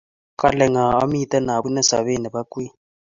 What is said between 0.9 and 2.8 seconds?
amiten abunee sobet nebo kwen